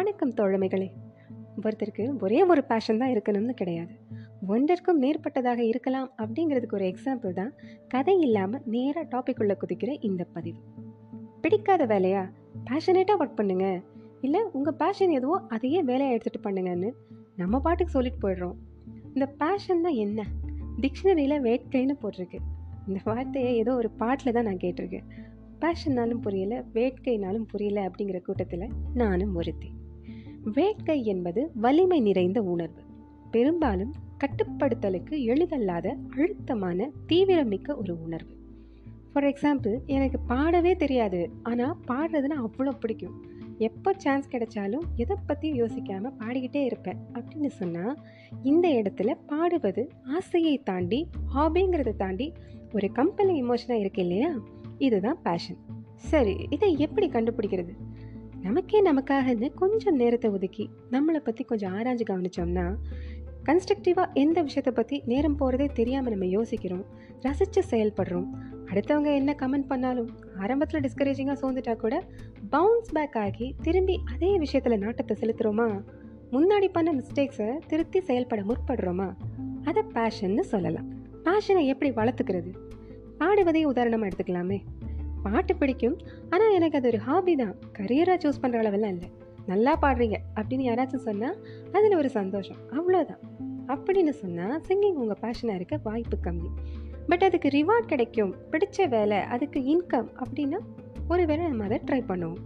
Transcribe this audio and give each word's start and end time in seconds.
வணக்கம் 0.00 0.34
தோழமைகளே. 0.34 0.92
ஒருத்தருக்கு 1.62 2.18
ஒரே 2.20 2.44
ஒரு 2.44 2.64
பேஷன் 2.64 2.98
தான் 2.98 3.10
இருக்கணும்னு 3.10 3.50
கிடையாது. 3.50 3.92
ஒன்றிற்கும் 4.48 5.00
மேற்பட்டதாக 5.00 5.58
இருக்கலாம் 5.58 6.12
அப்படிங்கிறதுக்கு 6.18 6.72
ஒரு 6.72 6.84
எக்ஸாம்பிள் 6.84 7.32
தான் 7.32 7.54
கதை 7.88 8.20
இல்லாமல் 8.20 8.62
நேராக 8.64 9.18
டாபிக் 9.18 9.38
உள்ள 9.38 9.56
குதிக்கிற 9.60 9.96
இந்த 10.00 10.24
பதிவு. 10.24 10.58
பிடிக்காத 11.40 11.86
வேலையா? 11.86 12.32
பேஷனேட்டாக 12.70 13.16
ஒர்க் 13.18 13.34
பண்ணுங்க. 13.34 13.80
இல்லை 14.20 14.40
உங்கள் 14.52 14.74
பேஷன் 14.74 15.10
எதுவோ 15.10 15.42
அதையே 15.48 15.82
வேலையை 15.82 16.16
எடுத்துகிட்டு 16.16 16.46
பண்ணுங்கன்னு 16.48 16.90
நம்ம 17.36 17.60
பாட்டுக்கு 17.60 17.92
சொல்லிட்டு 17.92 18.28
போயிடுறோம். 18.28 18.56
இந்த 19.14 19.26
பேஷன் 19.26 19.82
தான் 19.82 19.94
என்ன? 19.94 20.26
டிக்ஷனரியில் 20.80 21.40
வேட்கைன்னு 21.40 21.96
போட்டிருக்கு. 22.02 22.38
இந்த 22.86 23.00
வார்த்தையை 23.04 23.56
ஏதோ 23.56 23.74
ஒரு 23.74 23.90
பாட்டில் 23.90 24.32
தான் 24.32 24.44
நான் 24.44 24.56
கேட்டிருக்கேன். 24.56 25.08
பேஷன்னாலும் 25.58 26.20
புரியல 26.20 26.64
வேட்கைனாலும் 26.74 27.46
புரியல 27.50 27.90
அப்படிங்கிற 27.90 28.20
கூட்டத்தில் 28.20 28.68
நானும் 28.94 29.34
ஒருத்தி. 29.34 29.78
வேட்கை 30.44 31.04
என்பது 31.04 31.50
வலிமை 31.54 32.00
நிறைந்த 32.00 32.42
உணர்வு. 32.42 32.82
பெரும்பாலும் 33.30 33.92
கட்டுப்படுத்தலுக்கு 34.18 35.10
எளிதல்லாத 35.10 35.96
அழுத்தமான 36.10 36.90
தீவிரமிக்க 37.08 37.76
ஒரு 37.76 38.02
உணர்வு. 38.02 38.34
ஃபார் 39.12 39.24
எக்ஸாம்பிள் 39.24 39.78
எனக்கு 39.86 40.20
பாடவே 40.28 40.76
தெரியாது. 40.76 41.30
ஆனால் 41.42 41.76
பாடுறதுன்னா 41.88 42.46
அவ்வளோ 42.46 42.70
பிடிக்கும். 42.78 43.24
எப்போ 43.58 43.94
சான்ஸ் 43.96 44.28
கிடைச்சாலும் 44.28 44.84
எதை 44.96 45.16
பற்றியும் 45.26 45.58
யோசிக்காமல் 45.58 46.16
பாடிக்கிட்டே 46.18 46.64
இருப்பேன் 46.64 46.96
அப்படின்னு 47.12 47.46
சொன்னால் 47.46 47.98
இந்த 48.42 48.68
இடத்துல 48.68 49.14
பாடுவது 49.26 49.88
ஆசையை 50.02 50.58
தாண்டி 50.58 51.08
ஹாபிங்கிறத 51.34 51.96
தாண்டி 51.96 52.32
ஒரு 52.72 52.92
கம்பெனி 52.92 53.42
இமோஷனாக 53.42 53.78
இருக்கு 53.78 54.02
இல்லையா? 54.02 54.34
இதுதான் 54.78 55.18
பேஷன் 55.22 55.56
சரி 55.94 56.46
இதை 56.50 56.78
எப்படி 56.78 57.08
கண்டுபிடிக்கிறது? 57.08 57.74
நமக்கே 58.42 58.82
நமக்காகன்னு 58.82 59.54
கொஞ்சம் 59.54 59.96
நேரத்தை 59.96 60.30
ஒதுக்கி 60.30 60.70
நம்மளை 60.90 61.18
பற்றி 61.18 61.44
கொஞ்சம் 61.44 61.74
ஆராய்ஞ்சு 61.74 62.04
கவனிச்சோம்னா 62.10 62.74
கன்ஸ்ட்ரக்டிவாக 63.44 64.12
எந்த 64.12 64.42
விஷயத்தை 64.42 64.72
பற்றி 64.72 65.02
நேரம் 65.06 65.36
போகிறதே 65.36 65.70
தெரியாமல் 65.74 66.10
நம்ம 66.10 66.26
யோசிக்கிறோம் 66.26 66.84
ரசித்து 67.20 67.62
செயல்படுறோம். 67.70 68.26
அடுத்தவங்க 68.66 69.14
என்ன 69.14 69.36
கமெண்ட் 69.38 69.66
பண்ணாலும் 69.66 70.10
ஆரம்பத்தில் 70.40 70.80
டிஸ்கரேஜிங்காக 70.80 71.36
சோர்ந்துட்டா 71.42 71.76
கூட 71.76 72.04
பவுன்ஸ் 72.50 72.92
பேக் 72.92 73.16
ஆகி 73.16 73.54
திரும்பி 73.62 74.00
அதே 74.14 74.38
விஷயத்தில் 74.38 74.78
நாட்டத்தை 74.78 75.16
செலுத்துகிறோமா 75.20 75.84
முன்னாடி 76.32 76.68
பண்ண 76.72 76.92
மிஸ்டேக்ஸை 76.92 77.58
திருத்தி 77.66 78.00
செயல்பட 78.00 78.42
முற்படுறோமா? 78.42 79.12
அதை 79.64 79.82
பேஷன்னு 79.94 80.40
சொல்லலாம். 80.40 80.88
பேஷனை 81.24 81.64
எப்படி 81.64 81.90
வளர்த்துக்கிறது? 81.90 82.54
பாடுவதையும் 83.18 83.64
உதாரணமாக 83.64 84.10
எடுத்துக்கலாமே. 84.10 84.60
பாட்டு 85.22 85.52
பிடிக்கும். 85.56 85.96
ஆனால் 86.30 86.54
எனக்கு 86.58 86.78
அது 86.78 86.88
ஒரு 86.88 86.98
ஹாபி 86.98 87.34
தான். 87.42 87.54
கரியராக 87.78 88.18
சூஸ் 88.24 88.42
பண்ணுற 88.42 88.60
அளவெல்லாம் 88.62 88.94
இல்லை. 88.96 89.10
நல்லா 89.46 89.72
பாடுறீங்க 89.82 90.16
அப்படின்னு 90.36 90.66
யாராச்சும் 90.68 91.06
சொன்னால் 91.08 91.36
அதில் 91.72 91.96
ஒரு 91.96 92.10
சந்தோஷம். 92.18 92.60
அவ்வளோதான் 92.78 93.22
அப்படின்னு 93.72 94.12
சொன்னால் 94.22 94.56
சிங்கிங் 94.68 95.00
உங்கள் 95.02 95.20
பேஷனாக 95.24 95.58
இருக்க 95.60 95.78
வாய்ப்பு 95.82 96.16
கம்மி. 96.26 96.50
பட் 97.08 97.22
அதுக்கு 97.22 97.48
ரிவார்ட் 97.48 97.90
கிடைக்கும். 97.92 98.32
பிடிச்ச 98.52 98.88
வேலை 98.88 99.18
அதுக்கு 99.34 99.60
இன்கம் 99.74 100.08
அப்படின்னா 100.22 100.58
ஒரு 101.08 101.22
வேளை 101.26 101.44
நம்ம 101.46 101.64
அதை 101.64 101.78
ட்ரை 101.90 102.00
பண்ணுவோம். 102.10 102.42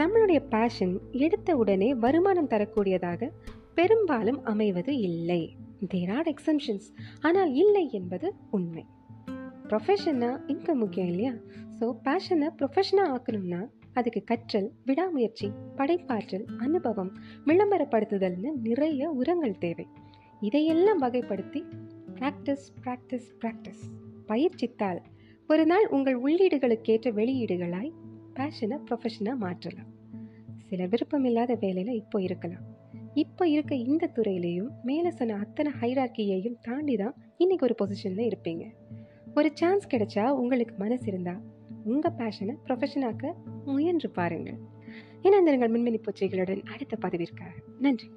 நம்மளுடைய 0.00 0.40
பேஷன் 0.54 0.94
எடுத்த 1.24 1.56
உடனே 1.56 1.88
வருமானம் 1.94 2.48
தரக்கூடியதாக 2.48 3.30
பெரும்பாலும் 3.74 4.40
அமைவது 4.44 4.92
இல்லை. 5.08 5.42
தேர் 5.88 6.10
ஆர் 6.16 6.28
எக்ஸம்ஷன்ஸ் 6.32 6.88
ஆனால் 7.20 7.52
இல்லை 7.62 7.84
என்பது 7.90 8.28
உண்மை. 8.50 8.84
ப்ரொஃபஷன்னா 9.70 10.28
இன்கம் 10.46 10.80
முக்கியம் 10.82 11.08
இல்லையா? 11.08 11.32
ஸோ 11.78 11.84
பேஷனை 12.04 12.48
ப்ரொஃபஷனாக 12.58 13.12
ஆக்கணும்னா 13.14 13.60
அதுக்கு 13.92 14.24
கற்றல் 14.24 14.72
விடாமுயற்சி 14.84 15.50
படைப்பாற்றல் 15.76 16.46
அனுபவம் 16.56 17.12
விளம்பரப்படுத்துதல்னு 17.46 18.50
நிறைய 18.62 19.10
உரங்கள் 19.10 19.58
தேவை. 19.58 19.86
இதையெல்லாம் 20.40 21.02
வகைப்படுத்தி 21.02 21.62
ப்ராக்டிஸ் 22.18 22.66
ப்ராக்டிஸ் 22.82 23.28
ப்ராக்டிஸ் 23.40 23.84
பயிற்சித்தால் 24.26 25.00
ஒரு 25.46 25.66
நாள் 25.66 25.86
உங்கள் 25.88 26.14
உள்ளீடுகளுக்கேற்ற 26.14 27.12
வெளியீடுகளாய் 27.12 27.92
பேஷனை 28.34 28.78
ப்ரொஃபஷனாக 28.88 29.36
மாற்றலாம். 29.36 29.90
சில 30.64 30.86
விருப்பம் 30.86 31.24
இல்லாத 31.24 31.54
வேலையில் 31.54 31.98
இப்போ 32.02 32.20
இருக்கலாம். 32.22 32.64
இப்போ 33.14 33.48
இருக்க 33.48 33.74
இந்த 33.74 34.10
துறையிலையும் 34.14 34.70
மேலே 34.82 35.10
சொன்ன 35.10 35.36
அத்தனை 35.36 35.72
ஹைராக்கியையும் 35.80 36.60
தாண்டி 36.62 36.96
தான் 36.96 37.14
இன்றைக்கி 37.38 37.60
ஒரு 37.60 37.74
பொசிஷனில் 37.82 38.28
இருப்பீங்க. 38.30 38.66
ஒரு 39.34 39.50
சான்ஸ் 39.54 39.86
கிடைச்சா 39.86 40.28
உங்களுக்கு 40.28 40.74
மனசு 40.78 41.06
இருந்தா 41.06 41.40
உங்கள் 41.84 42.12
பேஷனை 42.12 42.54
ப்ரொஃபஷனாக்க 42.64 43.32
முயன்று 43.64 44.10
பாருங்கள் 44.10 44.58
இணைந்திருங்கள் 45.22 45.72
மின்மினி 45.72 46.02
பூச்சிகளுடன் 46.02 46.64
அடுத்த 46.64 46.96
பதிவிற்காக. 47.02 47.50
நன்றி. 47.78 48.10